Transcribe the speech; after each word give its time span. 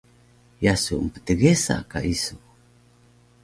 Ye 0.63 0.73
su 0.83 0.95
mptgesa 1.05 1.75
ka 1.91 1.99
isu? 2.13 2.35